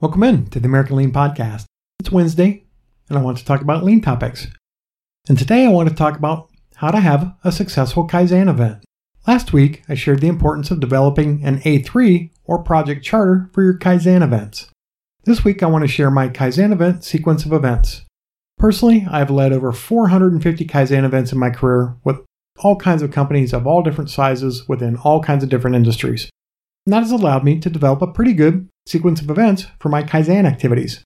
[0.00, 1.64] Welcome in to the American Lean Podcast.
[1.98, 2.62] It's Wednesday,
[3.08, 4.46] and I want to talk about lean topics.
[5.28, 8.84] And today I want to talk about how to have a successful Kaizen event.
[9.26, 13.76] Last week, I shared the importance of developing an A3 or project charter for your
[13.76, 14.70] Kaizen events.
[15.24, 18.02] This week, I want to share my Kaizen event sequence of events.
[18.56, 22.20] Personally, I've led over 450 Kaizen events in my career with
[22.60, 26.30] all kinds of companies of all different sizes within all kinds of different industries.
[26.88, 30.02] And that has allowed me to develop a pretty good sequence of events for my
[30.02, 31.04] Kaizen activities.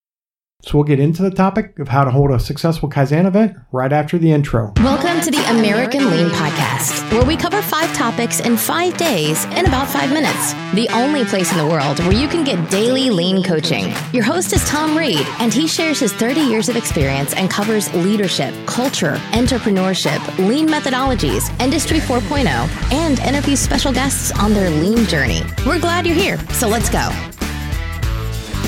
[0.64, 3.92] So we'll get into the topic of how to hold a successful Kaizen event right
[3.92, 4.72] after the intro.
[4.76, 9.66] Welcome to the American Lean Podcast, where we cover five topics in five days in
[9.66, 10.52] about five minutes.
[10.74, 13.92] The only place in the world where you can get daily lean coaching.
[14.12, 17.92] Your host is Tom Reed, and he shares his 30 years of experience and covers
[17.92, 22.46] leadership, culture, entrepreneurship, lean methodologies, Industry 4.0,
[22.92, 25.42] and interviews special guests on their lean journey.
[25.66, 27.10] We're glad you're here, so let's go.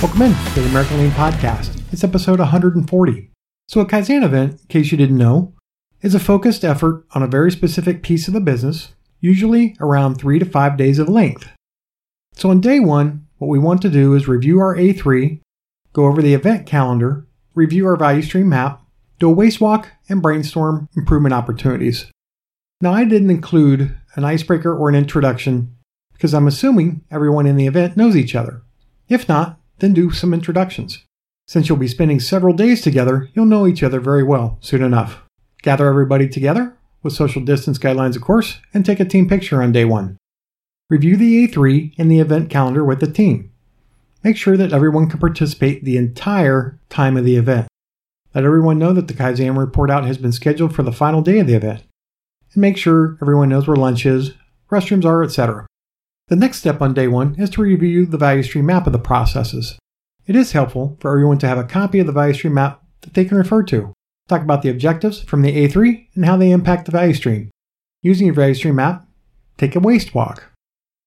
[0.03, 1.84] Welcome in to the American Lean Podcast.
[1.95, 3.31] It's episode 140.
[3.69, 5.55] So, a Kaizen event, in case you didn't know,
[6.03, 10.41] is a focused effort on a very specific piece of the business, usually around three
[10.41, 11.53] to five days of length.
[12.33, 15.39] So, on day one, what we want to do is review our A3,
[15.93, 18.83] go over the event calendar, review our value stream map,
[19.21, 22.07] do a waste walk, and brainstorm improvement opportunities.
[22.81, 25.77] Now, I didn't include an icebreaker or an introduction
[26.13, 28.63] because I'm assuming everyone in the event knows each other.
[29.09, 31.05] If not, then do some introductions.
[31.47, 35.23] Since you'll be spending several days together, you'll know each other very well soon enough.
[35.63, 39.73] Gather everybody together, with social distance guidelines of course, and take a team picture on
[39.73, 40.17] day one.
[40.89, 43.51] Review the A3 and the event calendar with the team.
[44.23, 47.69] Make sure that everyone can participate the entire time of the event.
[48.35, 51.39] Let everyone know that the Kaizen report out has been scheduled for the final day
[51.39, 51.83] of the event.
[52.55, 54.33] And make sure everyone knows where lunch is,
[54.71, 55.67] restrooms are, etc.
[56.29, 58.99] The next step on day one is to review the value stream map of the
[58.99, 59.79] processes.
[60.27, 63.13] It is helpful for everyone to have a copy of the value stream map that
[63.13, 63.93] they can refer to.
[64.27, 67.51] Talk about the objectives from the A3 and how they impact the value stream.
[68.01, 69.07] Using your value stream map,
[69.59, 70.51] take a waste walk.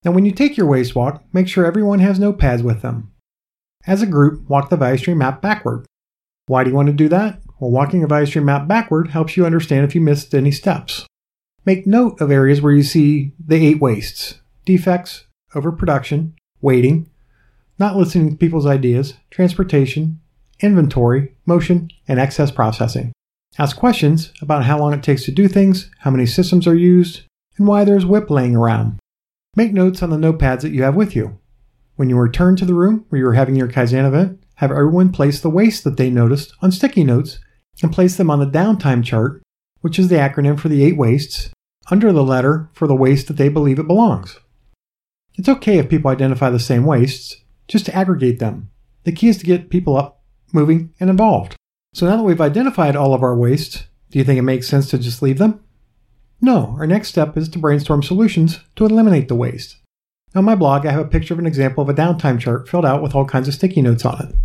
[0.06, 3.12] Now, when you take your waste walk, make sure everyone has notepads with them.
[3.88, 5.88] As a group, walk the value stream map backward.
[6.46, 7.41] Why do you want to do that?
[7.59, 11.08] Well, walking a value stream map backward helps you understand if you missed any steps.
[11.66, 15.25] Make note of areas where you see the eight wastes defects,
[15.56, 17.09] overproduction, waiting,
[17.80, 20.20] not listening to people's ideas, transportation,
[20.60, 23.12] inventory, motion, and excess processing.
[23.60, 27.22] Ask questions about how long it takes to do things, how many systems are used,
[27.58, 29.00] and why there's WIP laying around.
[29.56, 31.40] Make notes on the notepads that you have with you.
[31.96, 35.12] When you return to the room where you are having your Kaizen event, have everyone
[35.12, 37.40] place the waste that they noticed on sticky notes
[37.82, 39.42] and place them on the downtime chart,
[39.82, 41.50] which is the acronym for the eight wastes,
[41.90, 44.40] under the letter for the waste that they believe it belongs.
[45.36, 48.69] It's okay if people identify the same wastes, just to aggregate them.
[49.03, 50.22] The key is to get people up,
[50.53, 51.55] moving, and involved.
[51.94, 54.89] So now that we've identified all of our waste, do you think it makes sense
[54.89, 55.63] to just leave them?
[56.39, 59.78] No, our next step is to brainstorm solutions to eliminate the waste.
[60.35, 62.85] On my blog, I have a picture of an example of a downtime chart filled
[62.85, 64.35] out with all kinds of sticky notes on it.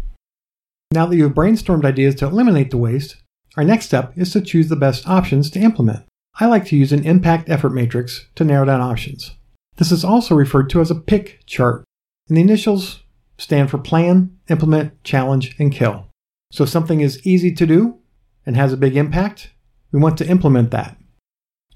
[0.93, 3.17] Now that you have brainstormed ideas to eliminate the waste,
[3.57, 6.05] our next step is to choose the best options to implement.
[6.41, 9.33] I like to use an impact effort matrix to narrow down options.
[9.77, 11.85] This is also referred to as a PIC chart,
[12.29, 13.02] and the initials
[13.43, 16.07] stand for plan, implement, challenge, and kill.
[16.53, 17.99] So if something is easy to do
[18.47, 19.53] and has a big impact,
[19.91, 20.97] we want to implement that.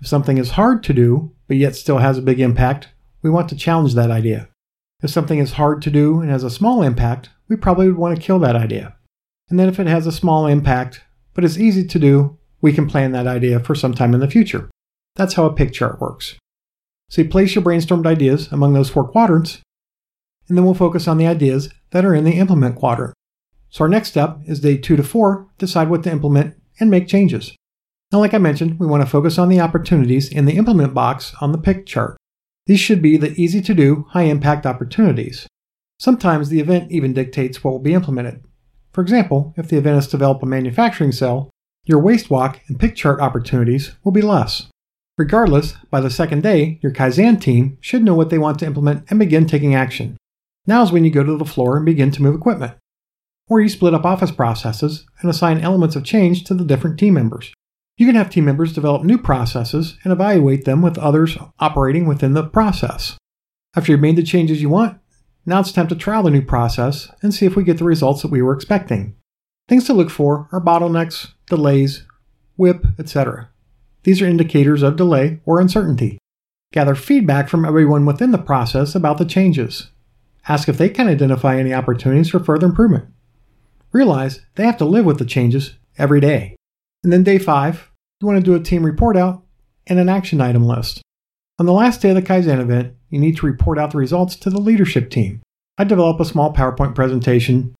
[0.01, 2.89] If something is hard to do, but yet still has a big impact,
[3.23, 4.49] we want to challenge that idea.
[5.03, 8.17] If something is hard to do and has a small impact, we probably would want
[8.17, 8.97] to kill that idea.
[9.49, 11.03] And then if it has a small impact,
[11.35, 14.31] but is easy to do, we can plan that idea for some time in the
[14.31, 14.71] future.
[15.17, 16.37] That's how a PIC chart works.
[17.11, 19.61] So you place your brainstormed ideas among those four quadrants,
[20.49, 23.15] and then we'll focus on the ideas that are in the implement quadrant.
[23.71, 27.09] So our next step is day two to four, decide what to implement and make
[27.09, 27.55] changes.
[28.13, 31.35] Now, like I mentioned, we want to focus on the opportunities in the implement box
[31.41, 32.17] on the pick chart.
[32.67, 35.47] These should be the easy to do, high impact opportunities.
[35.99, 38.45] Sometimes the event even dictates what will be implemented.
[38.93, 41.51] For example, if the event is to develop a manufacturing cell,
[41.85, 44.69] your waste walk and pick chart opportunities will be less.
[45.19, 49.05] Regardless, by the second day, your Kaizen team should know what they want to implement
[49.09, 50.17] and begin taking action.
[50.67, 52.75] Now is when you go to the floor and begin to move equipment.
[53.49, 57.15] Or you split up office processes and assign elements of change to the different team
[57.15, 57.53] members.
[57.97, 62.35] You can have team members develop new processes and evaluate them with others operating within
[62.35, 63.17] the process.
[63.77, 64.99] After you've made the changes you want,
[65.47, 68.23] now it's time to trial the new process and see if we get the results
[68.23, 69.15] that we were expecting.
[69.69, 72.05] Things to look for are bottlenecks, delays,
[72.57, 73.49] WIP, etc.
[74.03, 76.19] These are indicators of delay or uncertainty.
[76.73, 79.91] Gather feedback from everyone within the process about the changes.
[80.49, 83.07] Ask if they can identify any opportunities for further improvement.
[83.93, 86.57] Realize they have to live with the changes every day.
[87.03, 87.91] And then day five,
[88.21, 89.43] you want to do a team report out
[89.87, 91.03] and an action item list.
[91.59, 94.37] On the last day of the Kaizen event, you need to report out the results
[94.37, 95.41] to the leadership team.
[95.79, 97.75] I develop a small PowerPoint presentation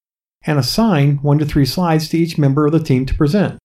[0.45, 3.59] and assign one to three slides to each member of the team to present.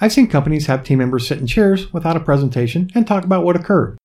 [0.00, 3.44] I've seen companies have team members sit in chairs without a presentation and talk about
[3.44, 3.96] what occurred.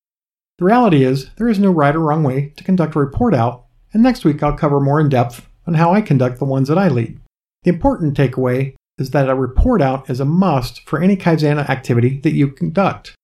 [0.60, 3.66] The reality is, there is no right or wrong way to conduct a report out,
[3.94, 6.78] and next week I'll cover more in depth on how I conduct the ones that
[6.78, 7.20] I lead.
[7.64, 12.20] The important takeaway is that a report out is a must for any Kaizen activity
[12.20, 13.16] that you conduct.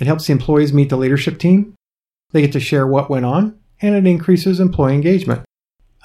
[0.00, 1.74] It helps the employees meet the leadership team,
[2.32, 5.42] they get to share what went on, and it increases employee engagement.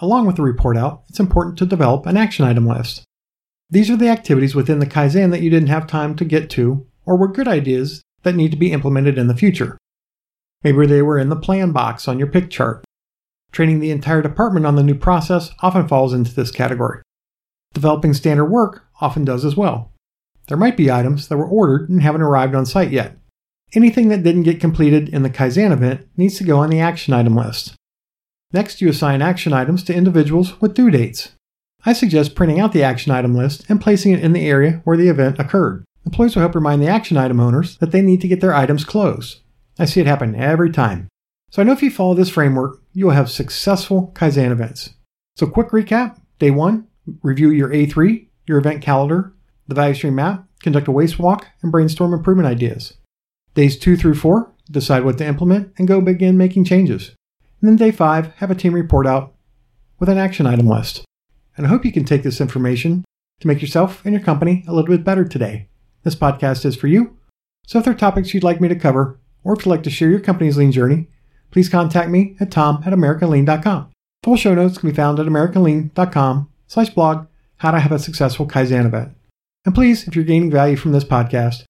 [0.01, 3.03] Along with the report out, it's important to develop an action item list.
[3.69, 6.85] These are the activities within the Kaizen that you didn't have time to get to
[7.05, 9.77] or were good ideas that need to be implemented in the future.
[10.63, 12.83] Maybe they were in the plan box on your pick chart.
[13.55, 17.01] Training the entire department on the new process often falls into this category.
[17.73, 19.93] Developing standard work often does as well.
[20.49, 23.17] There might be items that were ordered and haven't arrived on site yet.
[23.73, 27.13] Anything that didn't get completed in the Kaizen event needs to go on the action
[27.13, 27.75] item list.
[28.51, 31.31] Next, you assign action items to individuals with due dates.
[31.85, 34.97] I suggest printing out the action item list and placing it in the area where
[34.97, 35.85] the event occurred.
[36.05, 38.83] Employees will help remind the action item owners that they need to get their items
[38.83, 39.39] closed.
[39.79, 41.07] I see it happen every time.
[41.55, 44.95] So I know if you follow this framework, you will have successful Kaizen events.
[45.37, 46.87] So, quick recap Day one,
[47.23, 49.33] review your A3, your event calendar,
[49.65, 52.95] the value stream map, conduct a waste walk, and brainstorm improvement ideas.
[53.53, 57.15] Days two through four, decide what to implement and go begin making changes.
[57.61, 59.33] And then day five, have a team report out
[59.97, 61.05] with an action item list.
[61.55, 63.05] And I hope you can take this information
[63.39, 65.69] to make yourself and your company a little bit better today.
[66.03, 67.15] This podcast is for you.
[67.65, 69.89] So if there are topics you'd like me to cover, or if you'd like to
[69.89, 71.07] share your company's lean journey,
[71.51, 73.91] please contact me at tom at americanlean.com.
[74.23, 77.27] Full show notes can be found at americanlean.com slash blog
[77.57, 79.15] how to have a successful Kaizen event.
[79.65, 81.63] And please, if you're gaining value from this podcast,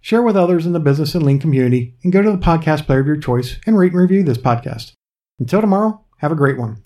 [0.00, 3.00] share with others in the business and lean community, and go to the podcast player
[3.00, 4.92] of your choice and rate and review this podcast.
[5.38, 6.85] Until tomorrow, have a great one.